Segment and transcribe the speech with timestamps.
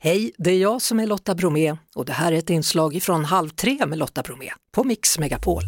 [0.00, 3.24] Hej, det är jag som är Lotta Bromé och det här är ett inslag från
[3.24, 5.62] Halv tre med Lotta Bromé på Mix Megapol.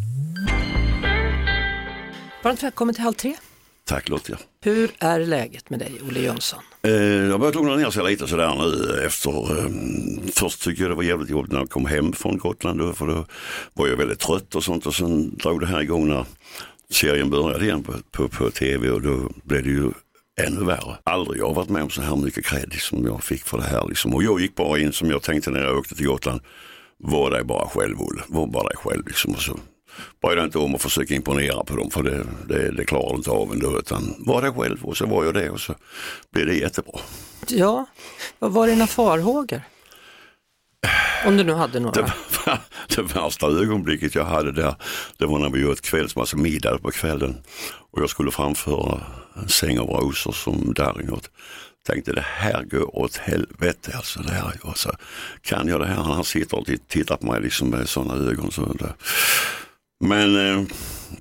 [2.43, 3.35] Varmt välkommen till Halv tre.
[3.85, 4.37] Tack Lotta.
[4.63, 6.59] Hur är läget med dig, Olle Jönsson?
[6.81, 9.71] Eh, jag har börjat lugna ner sig lite sådär nu efter, eh,
[10.33, 13.25] först tycker jag det var jävligt jobbigt när jag kom hem från Gotland för då
[13.73, 16.25] var jag väldigt trött och sånt och sen drog det här igång när
[16.89, 19.91] serien började igen på, på, på tv och då blev det ju
[20.45, 20.97] ännu värre.
[21.03, 23.87] Aldrig jag varit med om så här mycket cred som jag fick för det här.
[23.87, 24.13] Liksom.
[24.13, 26.41] Och jag gick bara in som jag tänkte när jag åkte till Gotland.
[26.97, 29.07] Var dig bara själv Olle, var bara dig själv.
[29.07, 29.33] Liksom.
[29.33, 29.59] Och så
[30.21, 33.15] bry dig inte om att försöka imponera på dem för det, det, det klarar du
[33.15, 33.79] inte av ändå.
[33.79, 35.75] Utan var dig själv och så var jag det och så
[36.33, 36.99] blev det jättebra.
[37.47, 37.85] Ja,
[38.39, 39.61] vad var dina farhågor?
[41.25, 41.93] Om du nu hade några.
[41.93, 42.13] Det, var,
[42.95, 44.75] det värsta ögonblicket jag hade där,
[45.17, 47.37] det var när vi åt kvälls, alltså middag på kvällen
[47.91, 49.01] och jag skulle framföra
[49.33, 51.29] en säng av rosor som Darin åt.
[51.87, 54.19] Tänkte det här går åt helvete alltså.
[54.21, 54.91] Det här, alltså,
[55.41, 55.95] kan jag det här?
[55.95, 58.51] Han sitter och tittar på mig liksom med sådana ögon.
[58.51, 58.93] Så det.
[59.99, 60.63] Men eh,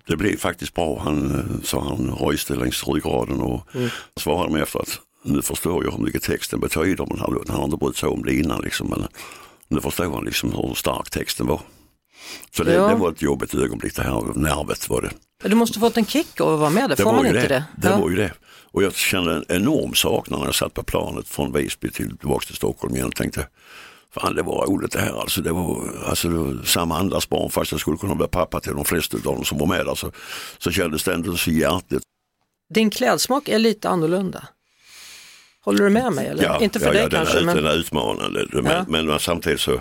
[0.06, 1.00] det blev faktiskt bra.
[1.04, 3.88] Han eh, sa han röjste längs ryggraden och mm.
[4.16, 7.06] svarade mig efter att nu förstår jag hur mycket texten betyder.
[7.06, 8.88] Men han, han har inte brytt sig om det innan liksom.
[8.90, 9.06] Men
[9.70, 11.60] nu förstår han liksom hur stark texten var.
[12.50, 12.88] Så det, ja.
[12.88, 15.10] det var ett jobbigt ögonblick det här nervet var det.
[15.48, 17.48] Du måste fått en kick av att vara med, det, det får man inte det?
[17.48, 18.00] Det, det ja.
[18.00, 18.32] var ju det.
[18.72, 22.46] Och jag kände en enorm saknad när jag satt på planet från Visby till, tillbaka
[22.46, 23.46] till Stockholm igen och tänkte
[24.14, 25.40] Fan det var roligt det här alltså.
[25.40, 28.72] Det var, alltså, det var samma andas barn fast jag skulle kunna bli pappa till
[28.72, 30.12] de flesta av dem som var med där så,
[30.58, 32.02] så kändes det ändå så hjärtligt.
[32.74, 34.48] Din klädsmak är lite annorlunda.
[35.64, 36.26] Håller du med mig?
[36.26, 36.44] Eller?
[36.44, 37.34] Ja, Inte för ja, dig ja, kanske.
[37.34, 37.64] Den är, men...
[37.64, 39.80] den är utmanande men, men, men samtidigt så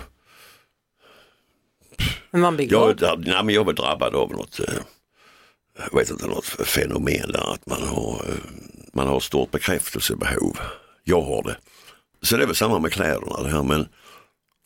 [2.30, 3.02] men man blir glad.
[3.02, 4.74] Jag, nej, men jag var drabbad av något, eh,
[5.90, 8.34] jag vet inte, något fenomen där att man har, eh,
[8.92, 10.58] man har stort bekräftelsebehov.
[11.04, 11.56] Jag har det.
[12.22, 13.88] Så det är väl samma med kläderna det här men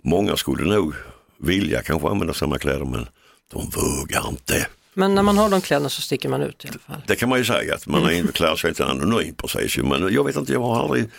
[0.03, 0.95] många skulle nog
[1.39, 3.07] vilja kanske använda samma kläder men
[3.53, 4.67] de vågar inte.
[4.95, 7.03] Men när man har de kläderna så sticker man ut i alla fall.
[7.07, 8.29] Det kan man ju säga att man mm.
[8.29, 11.11] klär sig inte anonym precis men jag vet inte, jag har aldrig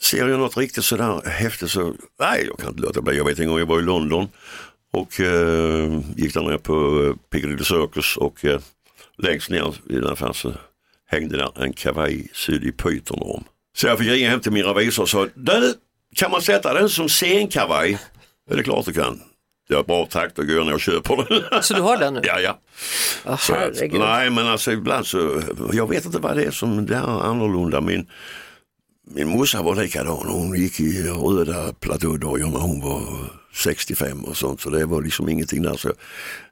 [0.00, 3.16] Ser jag något riktigt sådär häftigt så, nej jag kan inte låta bli.
[3.16, 4.28] Jag vet en gång jag var i London
[4.92, 8.60] och eh, gick där ner på Piccadilly Circus och eh,
[9.16, 10.52] längst ner i den så
[11.06, 13.44] hängde där en kavaj sydd i pytonorm.
[13.76, 15.74] Så jag fick ringa hem till min revisor och sa, du,
[16.16, 17.98] kan man sätta den som scenkavaj?
[18.50, 19.20] Är det klart du kan.
[19.70, 21.62] Ja, bra tack, då går jag ner och köper den.
[21.62, 22.20] Så du har den nu?
[22.24, 22.58] Ja, ja.
[23.24, 23.54] Oh, så
[23.92, 25.42] nej, men alltså ibland så,
[25.72, 27.80] jag vet inte vad det är som det är annorlunda.
[27.80, 28.06] Min,
[29.04, 33.02] min morsa var likadan, hon gick i röda platådojor när hon var
[33.54, 34.60] 65 och sånt.
[34.60, 35.76] Så det var liksom ingenting där.
[35.76, 35.92] Så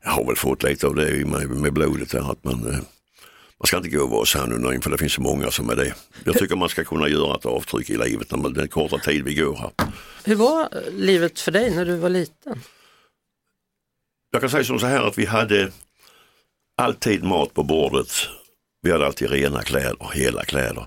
[0.03, 2.78] jag har väl fått lite av det med, med blodet där att man, eh,
[3.59, 5.94] man ska inte gå och vara anonym för det finns så många som är det.
[6.25, 9.25] Jag tycker man ska kunna göra ett avtryck i livet när man, den korta tid
[9.25, 9.71] vi går här.
[10.25, 12.60] Hur var livet för dig när du var liten?
[14.36, 15.72] Jag kan säga som så här att vi hade
[16.76, 18.08] alltid mat på bordet.
[18.82, 20.86] Vi hade alltid rena kläder, hela kläder.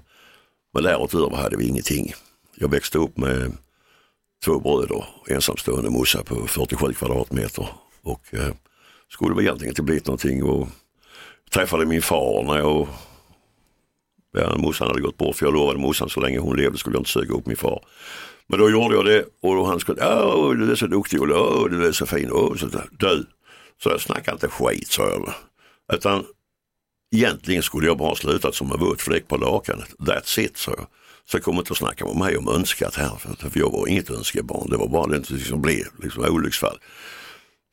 [0.73, 2.13] Men därutöver hade vi ingenting.
[2.55, 3.57] Jag växte upp med
[4.45, 7.67] två bröder, ensamstående morsa på 47 kvadratmeter
[8.01, 8.53] och eh,
[9.07, 10.67] skulle väl egentligen inte blivit någonting och
[11.51, 12.87] träffade min far när jag
[14.31, 17.01] Ja, morsan hade gått bort för jag lovade morsan så länge hon levde skulle jag
[17.01, 17.83] inte söka upp min far.
[18.47, 21.69] Men då gjorde jag det och då han skulle, ja du är så duktig och
[21.69, 22.31] du är så fin.
[22.31, 22.67] Och så,
[22.99, 23.25] du,
[23.83, 25.33] så jag snackar inte skit sa jag.
[25.93, 26.25] Utan
[27.15, 29.89] egentligen skulle jag bara slutat som en våt fläck på lakanet.
[29.97, 30.87] That's it sa jag.
[31.25, 33.11] Så kom inte att snacka med mig om önskat här,
[33.49, 34.69] för jag var inget önskebarn.
[34.69, 36.79] Det var bara det som liksom blev liksom olycksfall.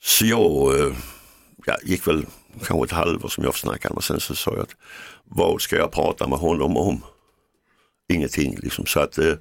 [0.02, 0.96] Så jag eh,
[1.66, 2.26] ja, gick väl
[2.64, 4.76] kanske ett halvår som jag snackade med sen så sa jag att
[5.24, 7.04] vad ska jag prata med honom om?
[8.12, 8.86] Ingenting liksom.
[8.86, 9.34] Så att, eh,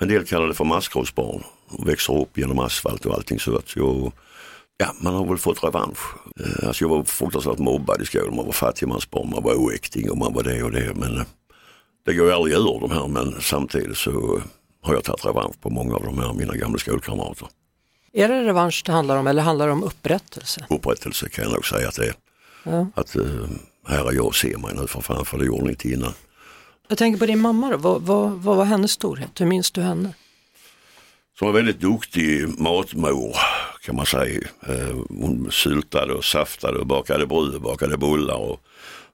[0.00, 1.44] en del kallar det för maskrosbarn.
[1.86, 4.12] Växer upp genom asfalt och allting så att jag
[4.76, 5.98] Ja, man har väl fått revansch.
[6.40, 8.36] Eh, alltså jag var fruktansvärt mobbad i skolan.
[8.36, 10.94] Man var fattigmansbarn, man var oäkting och man var det och det.
[10.94, 11.24] Men
[12.06, 14.40] det går ju aldrig ur de här men samtidigt så
[14.82, 17.48] har jag tagit revansch på många av de här mina gamla skolkamrater.
[18.12, 20.66] Är det revansch det handlar om eller handlar det om upprättelse?
[20.70, 22.14] Upprättelse kan jag nog säga att det är.
[22.64, 22.86] Ja.
[22.94, 23.46] Att uh,
[23.86, 26.12] här är jag och ser mig nu för fan för det gjorde ni inte innan.
[26.88, 29.40] Jag tänker på din mamma då, vad, vad, vad var hennes storhet?
[29.40, 30.14] Hur minns du henne?
[31.38, 33.36] Som var väldigt duktig matmor
[33.84, 34.40] kan man säga.
[34.68, 38.36] Eh, hon syltade och saftade och bakade bröd och bakade bullar.
[38.36, 38.60] Och,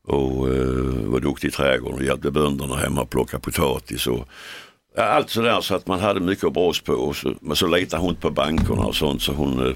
[0.06, 4.06] och eh, var duktig i trädgården och hjälpte bönderna hemma att plocka potatis.
[4.06, 4.28] Och,
[4.96, 6.92] allt sådär så att man hade mycket att brås på.
[6.92, 9.74] Och så, men så litade hon på bankerna och sånt så hon eh,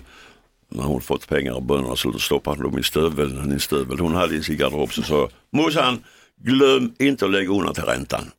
[0.68, 4.14] när hon fått pengar av bönderna så stoppade hon dem i stöveln, i stövel hon
[4.14, 5.98] hade i sin garderob så sa morsan
[6.40, 8.30] glöm inte att lägga undan till räntan.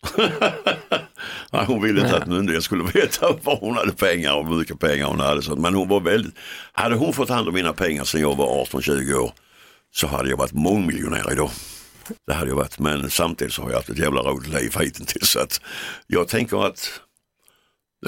[1.67, 5.05] Hon ville inte att myndigheten skulle veta var hon hade pengar och hur mycket pengar
[5.05, 5.55] hon hade.
[5.55, 6.35] Men hon var väldigt,
[6.71, 9.31] hade hon fått hand om mina pengar sedan jag var 18-20 år
[9.93, 11.49] så hade jag varit mångmiljonär idag.
[12.27, 15.29] Det hade jag varit, men samtidigt så har jag haft ett jävla roligt liv hittills.
[15.29, 15.61] Så att
[16.07, 17.01] jag tänker att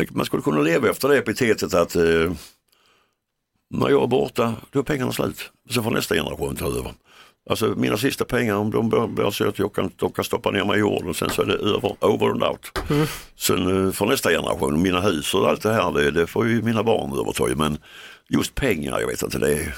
[0.10, 2.31] man skulle kunna leva efter det epitetet att eh,
[3.69, 5.51] när jag är borta, då är pengarna slut.
[5.69, 6.93] Så får nästa generation ta över.
[7.49, 10.65] Alltså mina sista pengar, om de blir så att jag kan, de kan stoppa ner
[10.65, 12.79] mig i jorden sen så är det över, over and out.
[12.89, 13.07] Mm.
[13.35, 16.61] Sen eh, får nästa generation, mina hus och allt det här, det, det får ju
[16.61, 17.55] mina barn överta.
[17.55, 17.77] Men
[18.29, 19.75] just pengar, jag vet inte, det, är,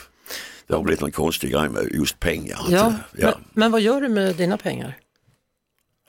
[0.68, 2.60] det har blivit en konstig grej med just pengar.
[2.70, 3.26] Ja, att, ja.
[3.26, 4.98] Men, men vad gör du med dina pengar?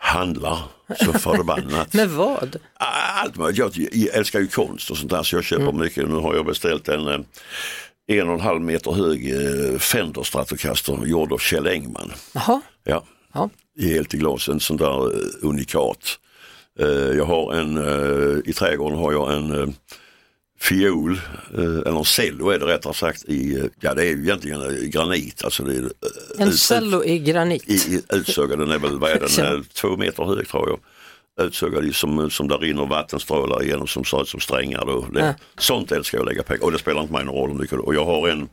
[0.01, 0.59] Handlar
[1.05, 1.93] så förbannat.
[1.95, 2.57] med vad?
[2.75, 3.77] Allt möjligt.
[3.93, 5.81] Jag älskar ju konst och sånt där så jag köper mm.
[5.81, 6.09] mycket.
[6.09, 7.21] Nu har jag beställt en eh,
[8.07, 12.13] en och en halv meter hög eh, Fender Stratocaster gjord av Kjell Engman.
[12.33, 12.61] Jaha.
[12.85, 13.51] Ja, ja.
[13.81, 16.19] helt i glas, en sån där eh, unikat.
[17.17, 17.79] Jag har en,
[18.45, 19.75] i trädgården har jag en
[20.61, 21.21] fiol,
[21.55, 25.45] eller en cello är det rättare sagt, i, ja det är ju egentligen granit.
[25.45, 25.91] Alltså det är,
[26.39, 27.69] en cello i granit?
[27.69, 30.79] I, i utsågad, den är väl, vad är den, två meter hög tror jag
[31.41, 34.85] utsugad som, som där rinner vattenstrålar igenom som ser ut som strängar.
[34.87, 35.07] Då.
[35.13, 35.35] Det, ja.
[35.59, 37.55] Sånt älskar jag att lägga pengar och det spelar inte mig någon roll.
[37.55, 37.79] Mycket.
[37.79, 38.49] Och jag har en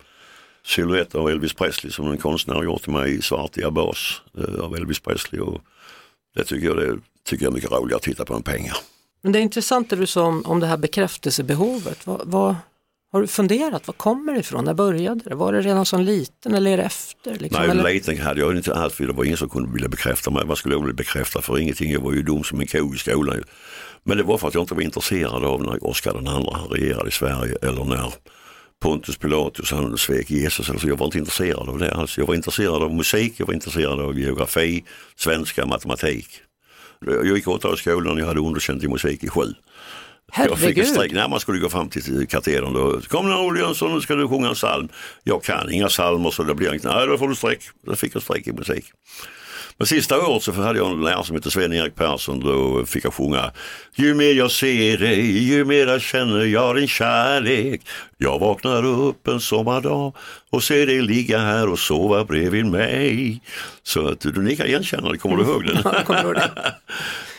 [0.66, 4.60] silhuett av Elvis Presley som en konstnär har gjort till mig i svart diabas eh,
[4.60, 5.42] av Elvis Presley.
[5.42, 5.62] Och
[6.36, 8.78] det tycker jag, det tycker jag är mycket roligare att titta på än pengar.
[9.28, 12.08] Men det är intressant det du sa om, om det här bekräftelsebehovet.
[12.08, 12.56] Vad, vad,
[13.12, 14.66] har du funderat, var kommer det ifrån?
[14.66, 15.36] När började det?
[15.36, 17.40] Var det redan som liten eller är det efter?
[17.40, 17.94] Liksom, Nej, eller?
[17.94, 20.44] liten hade jag inte alls, för det var ingen som kunde vilja bekräfta mig.
[20.46, 21.60] Vad skulle jag bli bekräftad för?
[21.60, 21.92] Ingenting.
[21.92, 23.44] Jag var ju dum som en ko i skolan.
[24.04, 27.08] Men det var för att jag inte var intresserad av när Oscar den andra regerade
[27.08, 28.14] i Sverige eller när
[28.82, 30.70] Pontus Pilatus han svek Jesus.
[30.70, 32.18] Alltså jag var inte intresserad av det alls.
[32.18, 34.84] Jag var intresserad av musik, jag var intresserad av geografi,
[35.16, 36.28] svenska, matematik.
[37.06, 39.54] Jag gick åtta år i skolan och jag hade underkänt i musik i sju.
[40.32, 40.52] Herregud.
[40.52, 42.74] Jag fick ett streck när man skulle gå fram till katedern.
[42.74, 44.90] Då kom nu Olle Jönsson, nu ska du sjunga en psalm.
[45.24, 47.60] Jag kan inga psalmer så det blir inte, nej då får du streck.
[47.86, 48.86] Då fick jag streck i musik.
[49.78, 52.40] Men sista året så hade jag en lärare som hette Sven-Erik Persson.
[52.40, 53.52] Då fick jag sjunga
[53.96, 57.82] Ju mer jag ser dig, ju mer jag känner jag din kärlek.
[58.18, 60.14] Jag vaknar upp en sommardag
[60.50, 63.42] och ser dig ligga här och sova bredvid mig.
[63.84, 65.78] Så att du nickar igenkännande, kommer du ihåg den?
[65.84, 66.52] Ja, kommer ihåg det.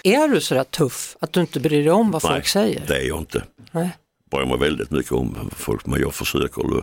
[0.04, 2.82] Är du sådär tuff att du inte bryr dig om vad Nej, folk säger?
[2.88, 3.42] det är jag inte.
[3.72, 3.96] Nej.
[4.30, 6.82] Bryr mig väldigt mycket om folk men jag försöker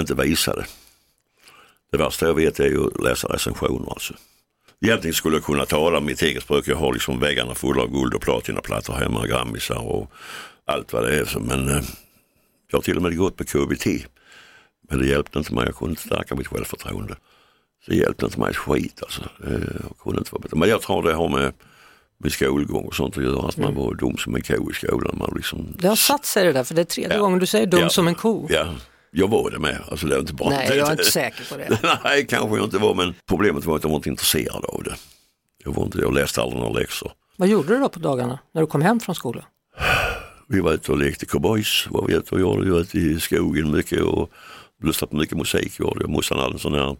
[0.00, 0.64] inte visa det.
[1.92, 4.14] Det värsta jag vet är ju att läsa recensioner alltså.
[4.84, 6.68] Egentligen skulle jag kunna tala mitt eget språk.
[6.68, 10.10] Jag har liksom väggarna fulla av guld och platinaplattor hemma, grammisar och
[10.64, 11.38] allt vad det är.
[11.38, 11.84] Men eh,
[12.70, 13.86] jag har till och med gått på KBT.
[14.88, 17.14] Men det hjälpte inte mig, jag kunde inte stärka mitt självförtroende.
[17.84, 19.22] Så det hjälpte inte mig ett skit alltså.
[19.40, 20.56] Jag kunde inte vara bättre.
[20.56, 21.52] Men jag tror det har med,
[22.18, 23.82] med skolgång och sånt att göra, att man mm.
[23.82, 25.18] var dum som en ko i skolan.
[25.18, 25.76] Man liksom...
[25.78, 27.20] Det har satt sig det där, för det är tredje ja.
[27.20, 27.88] gången du säger dum ja.
[27.88, 28.46] som en ko.
[28.50, 28.74] Ja,
[29.14, 29.78] jag var det med.
[29.90, 31.98] Alltså det var inte bara Nej, jag är inte säker på det.
[32.04, 34.94] Nej, kanske jag inte var, men problemet var att jag var inte intresserad av det.
[35.64, 37.12] Jag, var inte, jag läste aldrig några läxor.
[37.36, 39.44] Vad gjorde du då på dagarna när du kom hem från skolan?
[40.48, 44.00] Vi var ute och lekte cowboys, var vi ute och gjorde, ute i skogen mycket
[44.00, 44.30] och
[44.82, 45.80] lyssnade på mycket musik.
[45.80, 46.06] Gjorde.
[46.06, 46.96] Morsan hade en sån här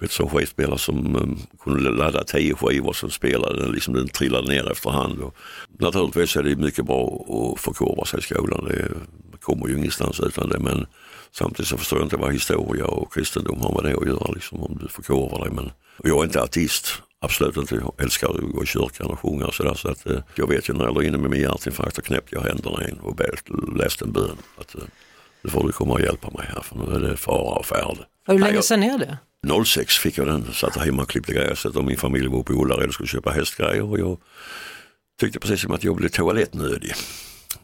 [0.00, 4.48] vet, som skivspelare som um, kunde ladda tio skivor som spelade den, liksom den trillade
[4.48, 5.20] ner efterhand.
[5.20, 5.36] Och
[5.78, 8.64] naturligtvis är det mycket bra att förkovra sig i skolan.
[8.68, 8.88] Det
[9.40, 10.86] kommer ju ingenstans utan det men
[11.38, 14.62] samtidigt så förstår jag inte vad historia och kristendom har med det att göra liksom,
[14.62, 15.52] om du förkovrar dig.
[15.54, 15.70] Men,
[16.04, 17.74] jag är inte artist, absolut inte.
[17.74, 19.74] Jag älskar att gå i kyrkan och sjunga och sådär.
[19.74, 22.34] Så att, eh, jag vet ju när jag låg inne med min hjärtinfarkt och knäppte
[22.34, 23.20] jag händerna in och
[23.76, 24.36] läste en bön.
[24.60, 24.80] Att, eh,
[25.42, 27.98] nu får du komma och hjälpa mig här för nu är det fara och färd.
[28.26, 29.18] Hur länge sedan är det?
[29.64, 32.56] 06 fick jag den, satt hemma och klippte gräset och min familj var uppe i
[32.56, 34.18] Ullared och skulle köpa hästgrejer och jag
[35.20, 36.94] tyckte precis som att jag blev toalettnödig.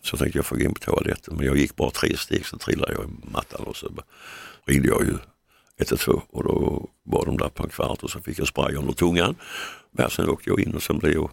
[0.02, 2.58] Så tänkte jag få gå in på toaletten men jag gick bara tre steg så
[2.58, 3.90] trillade jag i mattan och så
[4.66, 5.14] ringde jag ju
[5.78, 8.92] 112 och då var de där på en kvart och så fick jag spray under
[8.92, 9.34] tungan.
[9.90, 11.30] Men sen åkte jag in och sen blev jag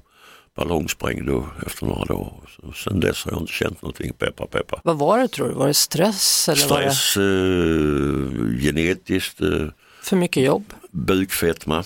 [0.55, 1.29] ballongsprängd
[1.65, 2.33] efter några dagar.
[2.55, 4.81] Så sen dess har jag inte känt någonting, peppa peppa.
[4.83, 5.53] Vad var det tror du?
[5.53, 6.49] Var det stress?
[6.49, 8.55] Eller stress, var det...
[8.55, 9.41] eh, genetiskt.
[9.41, 9.67] Eh,
[10.03, 10.73] För mycket jobb?
[10.91, 11.83] Bukfetma.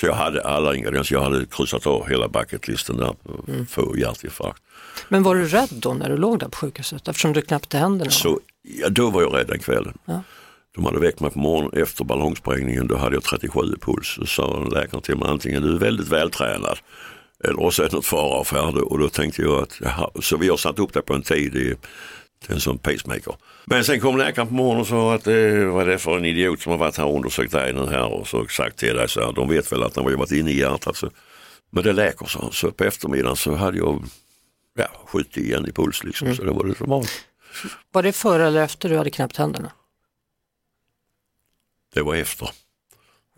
[0.00, 3.14] Så jag hade alla ingredienser, jag hade kryssat av hela bucketlisten där,
[3.48, 3.66] mm.
[3.66, 4.62] få hjärtinfarkt.
[5.08, 8.10] Men var du rädd då när du låg där på sjukhuset eftersom du knäppte händerna?
[8.10, 9.98] Så, ja, då var jag rädd den kvällen.
[10.04, 10.22] Ja.
[10.74, 14.14] De hade väckt mig på morgonen efter ballongsprängningen, då hade jag 37 i puls.
[14.14, 16.78] Så sa läkaren till mig antingen du är väldigt vältränad
[17.44, 20.36] eller också är det något fara och färde och då tänkte jag att, jaha, så
[20.36, 21.74] vi har satt upp det på en tid i,
[22.46, 23.34] en sån pacemaker.
[23.64, 26.24] Men sen kom läkaren på morgonen och sa att eh, vad är det för en
[26.24, 29.08] idiot som har varit här och undersökt dig nu här och så sagt till dig
[29.08, 30.96] så här, de vet väl att han har varit inne i hjärtat.
[30.96, 31.10] Så,
[31.70, 32.50] men det läker så.
[32.52, 34.04] Så på eftermiddagen så hade jag
[34.78, 36.34] ja, 70 igen i puls liksom.
[36.36, 37.06] Så det var det som var.
[37.92, 39.72] Var det före eller efter du hade knäppt händerna?
[41.94, 42.50] Det var efter.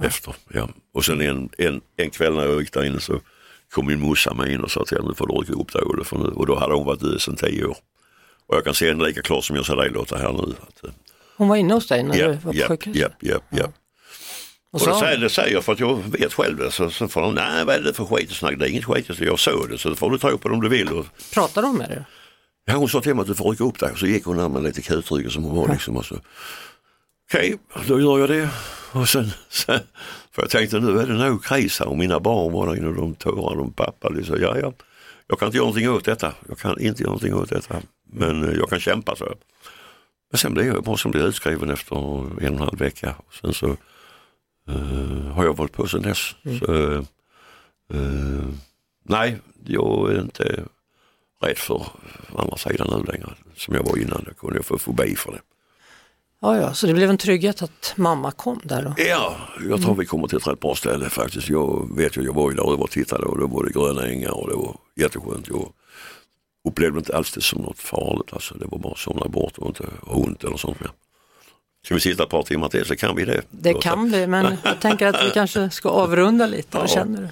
[0.02, 0.68] Efter, ja.
[0.92, 3.20] Och sen en, en, en kväll när jag gick där inne så
[3.70, 5.82] kom min morsa med in och sa till henne, nu får du rycka upp dig
[5.82, 6.04] Olle.
[6.04, 6.24] För nu.
[6.24, 7.76] Och då hade hon varit död sedan tio år.
[8.46, 10.54] Och jag kan se henne lika klart som jag ser dig låta här nu.
[10.68, 10.90] Att, eh,
[11.36, 13.00] Hon var inne hos dig när du Japp, var på japp, sjukhuset?
[13.02, 13.74] japp, japp, japp.
[14.72, 16.70] Och Och det säger, det säger jag för att jag vet själv det.
[16.70, 18.58] Så, så får de, nej vad är det för skitsnack?
[18.58, 19.06] Det är inget skit.
[19.06, 20.88] Så jag såg det så det får du tro på det om du vill.
[20.92, 22.04] Och, Pratade de med dig?
[22.64, 23.92] ja, hon sa till mig att du får rycka upp dig.
[23.92, 25.96] Och så gick hon där med lite kutrygg som hon var liksom.
[25.96, 26.16] Och så,
[27.28, 27.58] Okej,
[27.88, 28.50] då gör jag det.
[28.92, 29.80] Och sen, sen,
[30.32, 32.88] för jag tänkte nu är det nog kris här och mina barn var där inne
[32.88, 34.08] och de tårade om pappa.
[34.08, 34.72] Liksom, ja, ja,
[35.26, 36.34] jag kan inte göra någonting åt detta.
[36.48, 37.76] Jag kan inte göra någonting åt detta.
[38.12, 39.34] Men eh, jag kan kämpa så.
[40.30, 43.14] Men sen blev jag bara som blev utskriven efter en och en halv vecka.
[43.18, 43.76] Och sen så
[44.74, 46.34] eh, har jag varit på sen dess.
[46.58, 46.94] Så,
[47.92, 48.48] eh,
[49.02, 50.64] nej, jag är inte
[51.42, 51.86] rädd för
[52.36, 54.24] andra sidan nu längre som jag var innan.
[54.26, 55.40] Jag kunde få fobi för det.
[56.42, 58.94] Ja, ja, så det blev en trygghet att mamma kom där då?
[58.96, 59.36] Ja,
[59.68, 61.48] jag tror vi kommer till ett rätt bra ställe faktiskt.
[61.48, 64.30] Jag vet ju, jag var ju där och tittade och det var det gröna ängar
[64.30, 65.48] och det var jätteskönt.
[65.48, 65.72] Jag
[66.68, 68.32] upplevde inte alls det som något farligt.
[68.32, 70.90] Alltså, det var bara att somna bort och inte ha ont eller sånt mer.
[71.84, 73.42] Ska vi sitta ett par timmar till så kan vi det.
[73.50, 76.76] Det kan vi, men jag tänker att vi kanske ska avrunda lite.
[76.78, 76.94] Vad Ja.
[76.94, 77.28] känner du?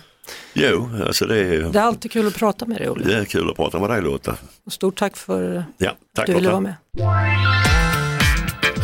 [0.52, 3.04] Jo, alltså det är, Det är alltid kul att prata med dig, Olle.
[3.04, 4.36] det är kul att prata med dig Lotta.
[4.70, 6.74] Stort tack för Ja, att tack du ville vara med.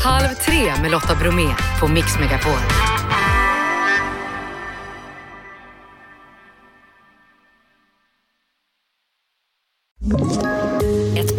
[0.04, 2.58] Halv tre med Lotta Bromé på Mix Megapol.
[10.14, 10.63] Ett